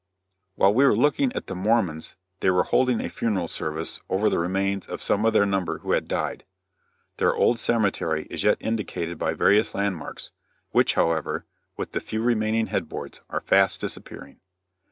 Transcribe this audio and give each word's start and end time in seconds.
While 0.55 0.73
we 0.73 0.83
were 0.83 0.95
looking 0.95 1.31
at 1.33 1.45
the 1.45 1.53
Mormons 1.53 2.15
they 2.39 2.49
were 2.49 2.63
holding 2.63 2.99
a 2.99 3.07
funeral 3.07 3.47
service 3.47 3.99
over 4.09 4.31
the 4.31 4.39
remains 4.39 4.87
of 4.87 5.03
some 5.03 5.27
of 5.27 5.33
their 5.33 5.45
number 5.45 5.77
who 5.77 5.91
had 5.91 6.07
died. 6.07 6.43
Their 7.17 7.35
old 7.35 7.59
cemetery 7.59 8.25
is 8.31 8.43
yet 8.43 8.57
indicated 8.59 9.19
by 9.19 9.35
various 9.35 9.75
land 9.75 9.97
marks, 9.97 10.31
which, 10.71 10.95
however, 10.95 11.45
with 11.77 11.91
the 11.91 11.99
few 12.01 12.23
remaining 12.23 12.65
head 12.65 12.89
boards, 12.89 13.21
are 13.29 13.41
fast 13.41 13.79
disappearing. 13.79 14.39